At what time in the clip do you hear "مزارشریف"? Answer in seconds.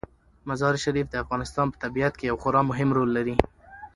0.49-1.07